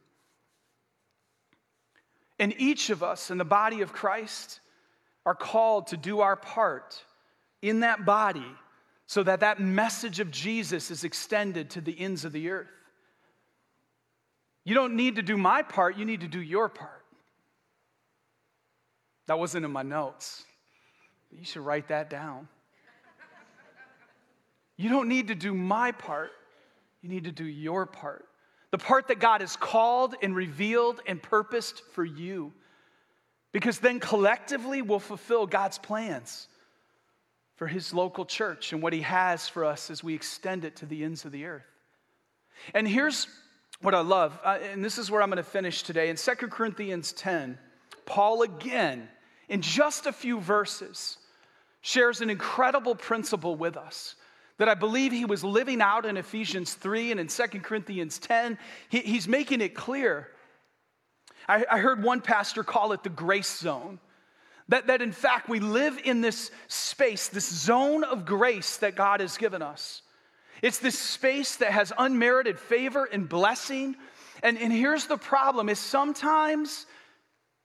[2.38, 4.60] And each of us in the body of Christ
[5.26, 7.02] are called to do our part
[7.60, 8.46] in that body
[9.06, 12.66] so that that message of Jesus is extended to the ends of the earth.
[14.64, 17.04] You don't need to do my part, you need to do your part.
[19.26, 20.44] That wasn't in my notes.
[21.30, 22.48] You should write that down.
[24.76, 26.32] You don't need to do my part,
[27.00, 28.26] you need to do your part.
[28.72, 32.52] The part that God has called and revealed and purposed for you.
[33.52, 36.48] Because then collectively we'll fulfill God's plans
[37.56, 40.86] for His local church and what He has for us as we extend it to
[40.86, 41.66] the ends of the earth.
[42.74, 43.26] And here's
[43.80, 46.08] what I love, uh, and this is where I'm going to finish today.
[46.08, 47.58] In 2 Corinthians 10,
[48.06, 49.08] Paul again,
[49.48, 51.18] in just a few verses,
[51.82, 54.16] shares an incredible principle with us
[54.58, 58.58] that I believe he was living out in Ephesians 3 and in 2 Corinthians 10.
[58.88, 60.28] He, he's making it clear.
[61.46, 63.98] I, I heard one pastor call it the grace zone.
[64.68, 69.20] That, that in fact we live in this space, this zone of grace that God
[69.20, 70.02] has given us.
[70.62, 73.94] It's this space that has unmerited favor and blessing.
[74.42, 76.86] And, and here's the problem is sometimes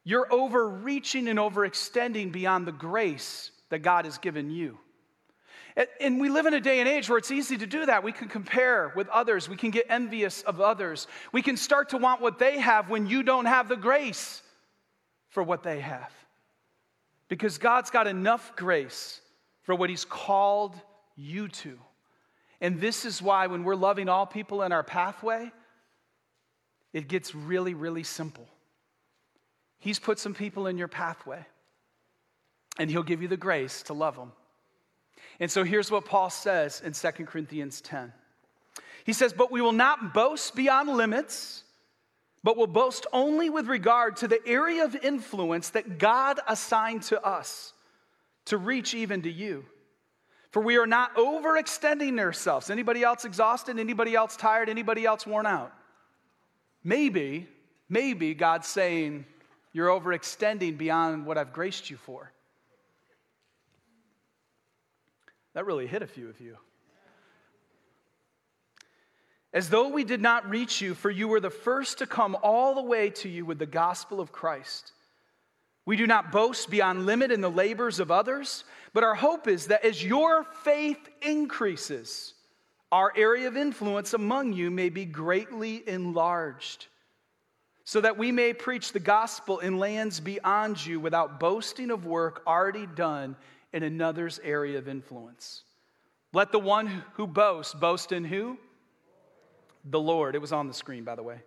[0.03, 4.77] you're overreaching and overextending beyond the grace that God has given you.
[6.01, 8.03] And we live in a day and age where it's easy to do that.
[8.03, 9.47] We can compare with others.
[9.47, 11.07] We can get envious of others.
[11.31, 14.41] We can start to want what they have when you don't have the grace
[15.29, 16.11] for what they have.
[17.31, 19.21] Because God's got enough grace
[19.63, 20.75] for what He's called
[21.15, 21.79] you to.
[22.59, 25.49] And this is why, when we're loving all people in our pathway,
[26.91, 28.49] it gets really, really simple.
[29.79, 31.45] He's put some people in your pathway,
[32.77, 34.33] and He'll give you the grace to love them.
[35.39, 38.11] And so here's what Paul says in 2 Corinthians 10.
[39.05, 41.63] He says, But we will not boast beyond limits
[42.43, 47.23] but will boast only with regard to the area of influence that God assigned to
[47.23, 47.73] us
[48.45, 49.65] to reach even to you.
[50.49, 52.69] For we are not overextending ourselves.
[52.69, 53.79] Anybody else exhausted?
[53.79, 54.69] Anybody else tired?
[54.69, 55.71] Anybody else worn out?
[56.83, 57.47] Maybe,
[57.87, 59.25] maybe God's saying,
[59.71, 62.31] You're overextending beyond what I've graced you for.
[65.53, 66.57] That really hit a few of you.
[69.53, 72.75] As though we did not reach you, for you were the first to come all
[72.75, 74.93] the way to you with the gospel of Christ.
[75.85, 79.67] We do not boast beyond limit in the labors of others, but our hope is
[79.67, 82.33] that as your faith increases,
[82.91, 86.87] our area of influence among you may be greatly enlarged,
[87.83, 92.41] so that we may preach the gospel in lands beyond you without boasting of work
[92.47, 93.35] already done
[93.73, 95.63] in another's area of influence.
[96.31, 98.57] Let the one who boasts boast in who?
[99.85, 100.35] The Lord.
[100.35, 101.39] It was on the screen, by the way.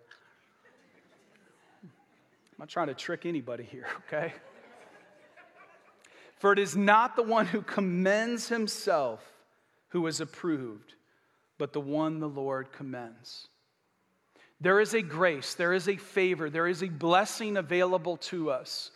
[1.82, 1.90] I'm
[2.58, 4.32] not trying to trick anybody here, okay?
[6.38, 9.22] For it is not the one who commends himself
[9.88, 10.94] who is approved,
[11.56, 13.48] but the one the Lord commends.
[14.60, 18.90] There is a grace, there is a favor, there is a blessing available to us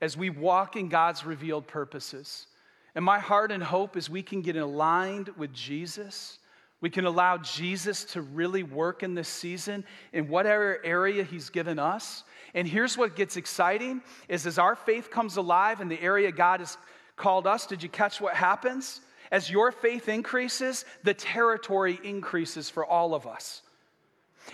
[0.00, 2.46] as we walk in God's revealed purposes.
[2.94, 6.38] And my heart and hope is we can get aligned with Jesus.
[6.84, 11.78] We can allow Jesus to really work in this season in whatever area he's given
[11.78, 12.24] us.
[12.52, 16.60] And here's what gets exciting is as our faith comes alive in the area God
[16.60, 16.76] has
[17.16, 19.00] called us, did you catch what happens?
[19.32, 23.62] As your faith increases, the territory increases for all of us.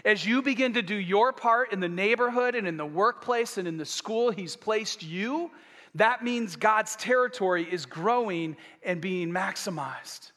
[0.05, 3.66] As you begin to do your part in the neighborhood and in the workplace and
[3.66, 5.51] in the school He's placed you,
[5.97, 10.31] that means God's territory is growing and being maximized.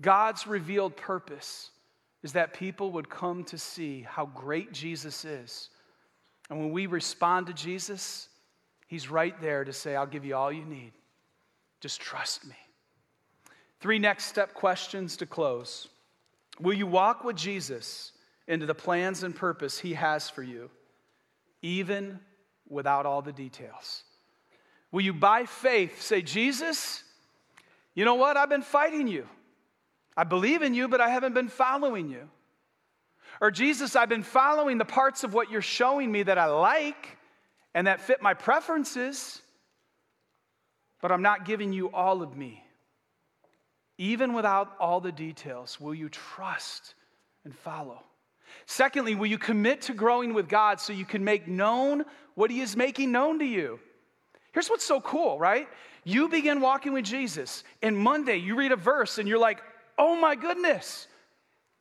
[0.00, 1.70] God's revealed purpose
[2.22, 5.70] is that people would come to see how great Jesus is.
[6.48, 8.28] And when we respond to Jesus,
[8.86, 10.92] He's right there to say, I'll give you all you need.
[11.80, 12.56] Just trust me.
[13.80, 15.88] Three next step questions to close
[16.60, 18.12] Will you walk with Jesus
[18.46, 20.70] into the plans and purpose He has for you,
[21.62, 22.20] even
[22.68, 24.02] without all the details?
[24.92, 27.04] Will you, by faith, say, Jesus,
[27.94, 28.36] you know what?
[28.36, 29.26] I've been fighting you.
[30.16, 32.28] I believe in you, but I haven't been following you.
[33.40, 37.16] Or, Jesus, I've been following the parts of what you're showing me that I like
[37.74, 39.40] and that fit my preferences,
[41.00, 42.62] but I'm not giving you all of me.
[43.96, 46.94] Even without all the details, will you trust
[47.44, 48.02] and follow?
[48.66, 52.04] Secondly, will you commit to growing with God so you can make known
[52.34, 53.78] what He is making known to you?
[54.52, 55.68] Here's what's so cool, right?
[56.04, 59.62] You begin walking with Jesus, and Monday you read a verse and you're like,
[60.00, 61.06] oh my goodness,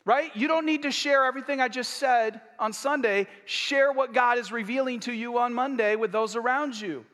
[0.06, 0.36] right?
[0.36, 3.28] You don't need to share everything I just said on Sunday.
[3.46, 7.06] Share what God is revealing to you on Monday with those around you.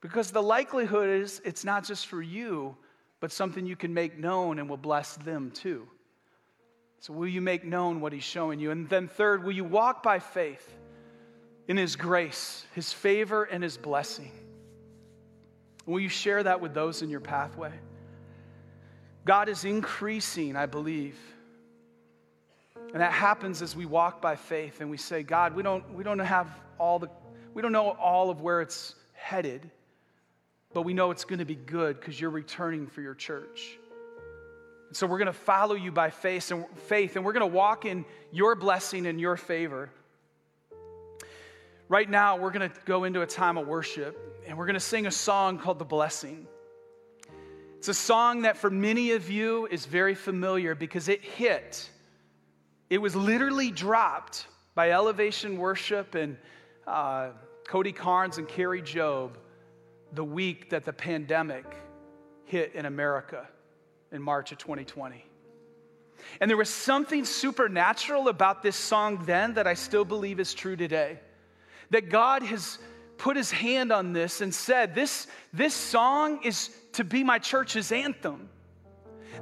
[0.00, 2.76] Because the likelihood is it's not just for you,
[3.18, 5.86] but something you can make known and will bless them too.
[7.00, 8.70] So, will you make known what He's showing you?
[8.70, 10.66] And then, third, will you walk by faith
[11.66, 14.30] in His grace, His favor, and His blessing?
[15.86, 17.72] Will you share that with those in your pathway?
[19.24, 21.18] God is increasing, I believe.
[22.92, 26.02] And that happens as we walk by faith and we say, God, we don't, we
[26.02, 26.48] don't have
[26.78, 27.08] all the,
[27.54, 29.70] we don't know all of where it's headed,
[30.72, 33.78] but we know it's going to be good because you're returning for your church.
[34.88, 37.54] And so we're going to follow you by faith and faith, and we're going to
[37.54, 39.90] walk in your blessing and your favor.
[41.88, 44.16] Right now, we're going to go into a time of worship
[44.46, 46.46] and we're going to sing a song called The Blessing.
[47.80, 51.88] It's a song that for many of you is very familiar because it hit.
[52.90, 56.36] It was literally dropped by Elevation Worship and
[56.86, 57.30] uh,
[57.66, 59.32] Cody Carnes and Kari Jobe
[60.12, 61.64] the week that the pandemic
[62.44, 63.48] hit in America
[64.12, 65.24] in March of 2020.
[66.38, 70.76] And there was something supernatural about this song then that I still believe is true
[70.76, 71.18] today.
[71.88, 72.78] That God has
[73.20, 77.92] put his hand on this and said, This, this song is to be my church's
[77.92, 78.48] anthem.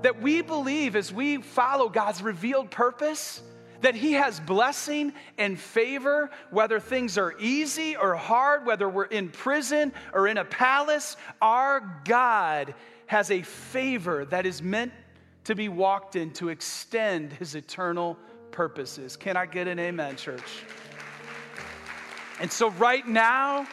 [0.03, 3.41] That we believe as we follow God's revealed purpose,
[3.81, 9.29] that He has blessing and favor, whether things are easy or hard, whether we're in
[9.29, 12.75] prison or in a palace, our God
[13.07, 14.93] has a favor that is meant
[15.45, 18.19] to be walked in to extend His eternal
[18.51, 19.17] purposes.
[19.17, 20.65] Can I get an amen, church?
[22.41, 23.67] And so, right now,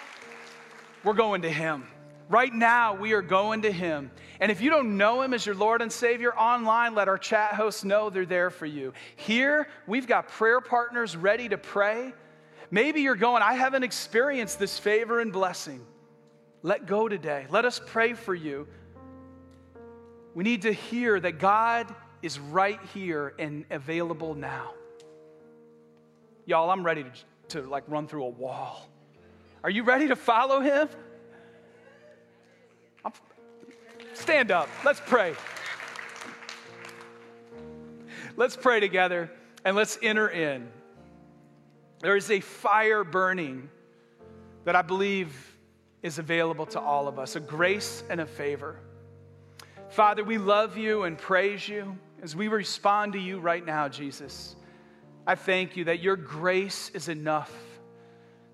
[1.03, 1.87] we're going to Him.
[2.29, 4.09] Right now, we are going to Him.
[4.39, 7.53] And if you don't know Him as your Lord and Savior online, let our chat
[7.53, 8.93] hosts know they're there for you.
[9.15, 12.13] Here, we've got prayer partners ready to pray.
[12.71, 15.85] Maybe you're going, I haven't experienced this favor and blessing.
[16.63, 17.45] Let go today.
[17.51, 18.67] Let us pray for you.
[20.33, 21.93] We need to hear that God
[22.23, 24.73] is right here and available now.
[26.47, 27.09] Y'all, I'm ready to,
[27.55, 28.89] to like run through a wall.
[29.63, 30.89] Are you ready to follow him?
[33.03, 33.13] I'm,
[34.13, 34.69] stand up.
[34.83, 35.33] Let's pray.
[38.35, 39.31] Let's pray together
[39.63, 40.67] and let's enter in.
[41.99, 43.69] There is a fire burning
[44.65, 45.57] that I believe
[46.03, 48.79] is available to all of us a grace and a favor.
[49.89, 54.57] Father, we love you and praise you as we respond to you right now, Jesus.
[55.27, 57.53] I thank you that your grace is enough,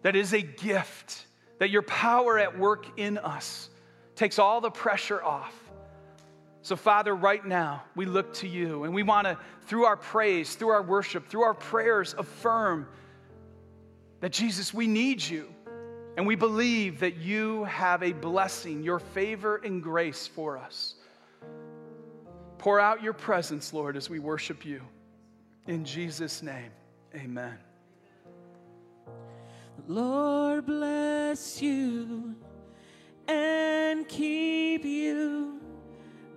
[0.03, 1.26] that is a gift,
[1.59, 3.69] that your power at work in us
[4.15, 5.53] takes all the pressure off.
[6.63, 10.55] So, Father, right now, we look to you and we want to, through our praise,
[10.55, 12.88] through our worship, through our prayers, affirm
[14.19, 15.51] that Jesus, we need you.
[16.17, 20.95] And we believe that you have a blessing, your favor and grace for us.
[22.57, 24.82] Pour out your presence, Lord, as we worship you.
[25.68, 26.72] In Jesus' name,
[27.16, 27.57] amen.
[29.88, 32.36] Lord bless you
[33.28, 35.59] and keep you.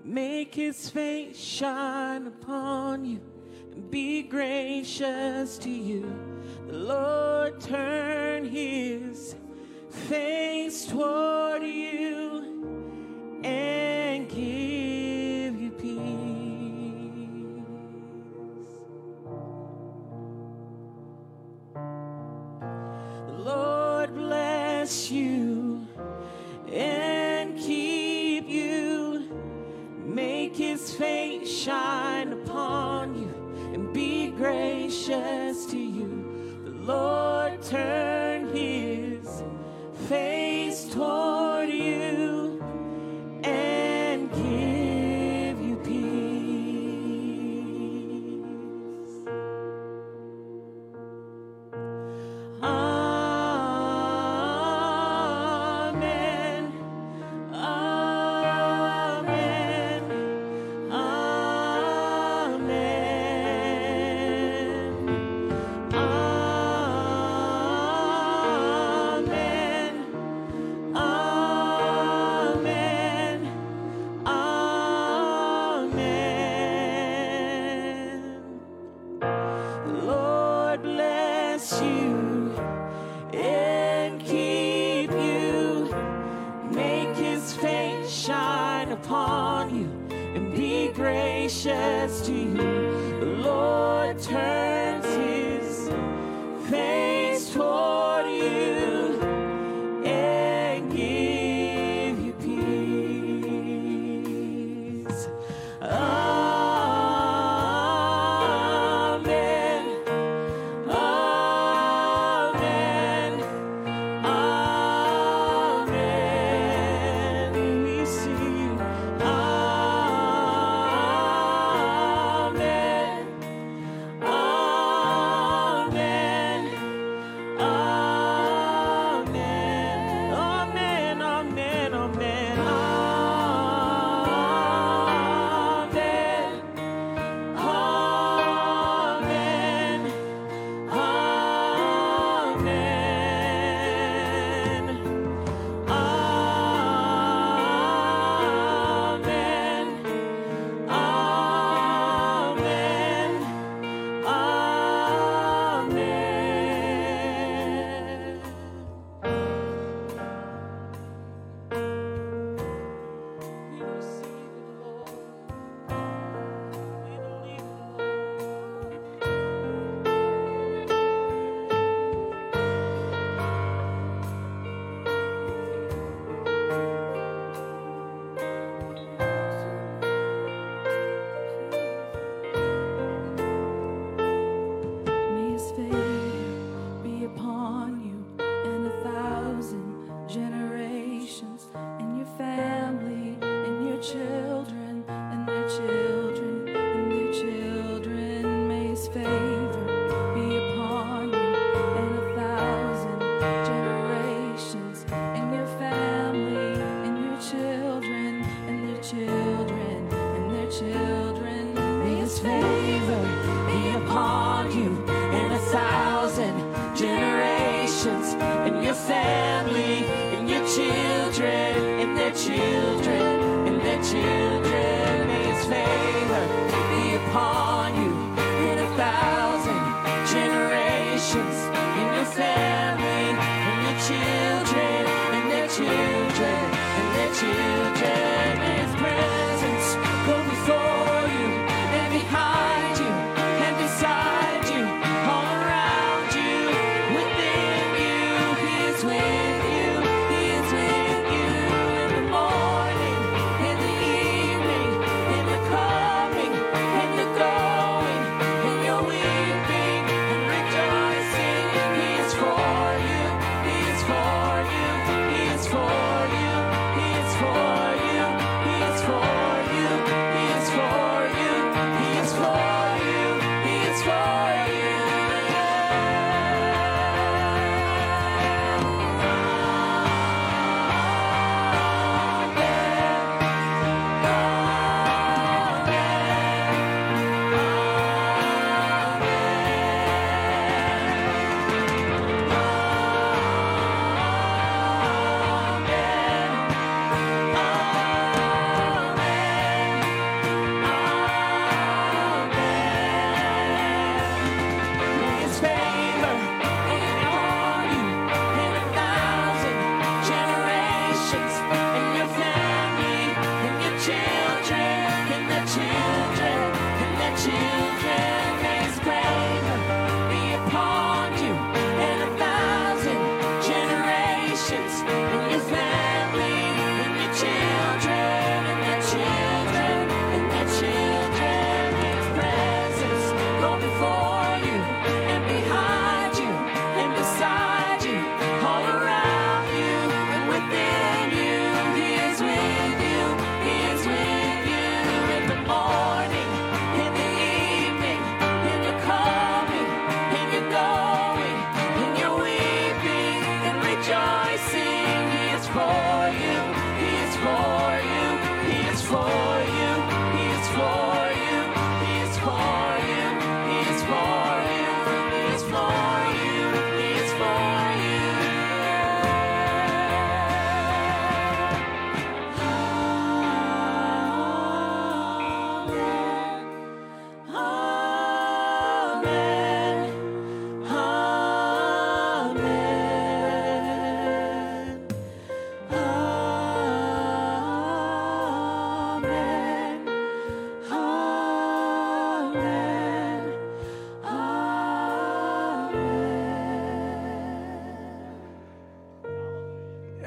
[0.05, 3.21] Make his face shine upon you
[3.73, 6.15] and be gracious to you.
[6.69, 9.37] The Lord turn his
[9.89, 14.84] face toward you and give
[24.85, 25.87] bless you
[26.71, 29.27] and keep you.
[30.05, 36.61] Make his face shine upon you and be gracious to you.
[36.67, 38.84] The Lord turn his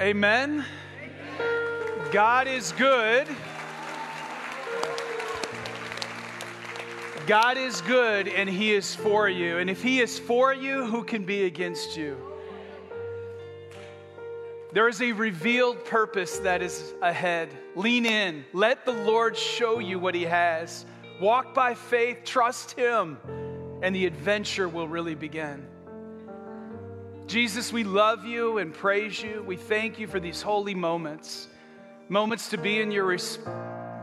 [0.07, 0.63] Amen.
[2.13, 3.27] God is good.
[7.25, 9.57] God is good and He is for you.
[9.57, 12.15] And if He is for you, who can be against you?
[14.71, 17.49] There is a revealed purpose that is ahead.
[17.75, 18.45] Lean in.
[18.53, 20.85] Let the Lord show you what He has.
[21.19, 23.17] Walk by faith, trust Him,
[23.81, 25.67] and the adventure will really begin.
[27.27, 29.43] Jesus, we love you and praise you.
[29.45, 31.49] We thank you for these holy moments,
[32.07, 33.39] moments to be in your, res-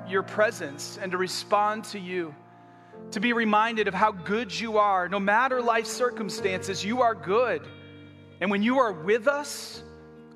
[0.07, 2.35] your presence and to respond to you,
[3.13, 5.09] to be reminded of how good you are.
[5.09, 7.67] No matter life circumstances, you are good.
[8.43, 9.83] And when you are with us,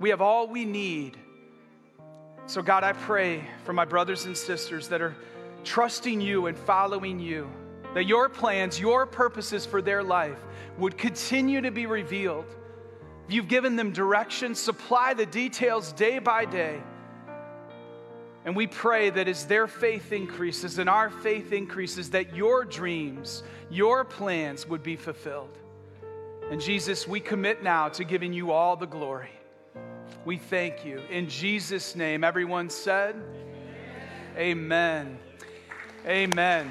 [0.01, 1.19] we have all we need.
[2.47, 5.15] So, God, I pray for my brothers and sisters that are
[5.63, 7.51] trusting you and following you,
[7.93, 10.39] that your plans, your purposes for their life
[10.79, 12.47] would continue to be revealed.
[13.29, 16.81] You've given them direction, supply the details day by day.
[18.45, 23.43] And we pray that as their faith increases and our faith increases, that your dreams,
[23.71, 25.59] your plans would be fulfilled.
[26.51, 29.31] And Jesus, we commit now to giving you all the glory.
[30.25, 31.03] We thank you.
[31.11, 33.17] In Jesus' name, everyone said,
[34.37, 35.19] Amen.
[36.07, 36.71] Amen.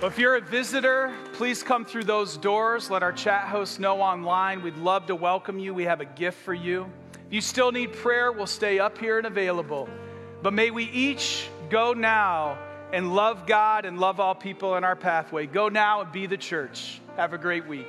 [0.00, 2.88] If you're a visitor, please come through those doors.
[2.88, 4.62] Let our chat host know online.
[4.62, 5.74] We'd love to welcome you.
[5.74, 6.88] We have a gift for you.
[7.26, 9.88] If you still need prayer, we'll stay up here and available.
[10.40, 12.60] But may we each go now
[12.92, 15.46] and love God and love all people in our pathway.
[15.46, 17.00] Go now and be the church.
[17.16, 17.88] Have a great week.